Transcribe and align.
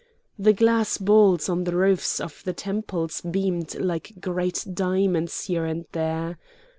The 0.39 0.51
glass 0.53 0.97
balls 0.97 1.47
on 1.47 1.63
the 1.63 1.75
roofs 1.75 2.19
of 2.19 2.41
the 2.43 2.53
temples 2.53 3.21
beamed 3.21 3.75
like 3.75 4.13
great 4.19 4.65
diamonds 4.73 5.43
here 5.45 5.65
and 5.65 5.85
there. 5.91 6.39